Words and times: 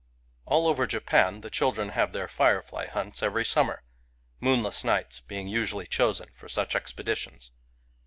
All 0.47 0.67
over 0.67 0.87
Japan, 0.87 1.41
the 1.41 1.51
children 1.51 1.89
have 1.89 2.11
their 2.11 2.27
firefly 2.27 2.87
hunts 2.87 3.21
every 3.21 3.45
summer;— 3.45 3.83
moonless 4.39 4.83
nights 4.83 5.19
be 5.19 5.37
ing 5.39 5.47
usually 5.47 5.85
chosen 5.85 6.29
for 6.33 6.49
such 6.49 6.75
expeditions. 6.75 7.51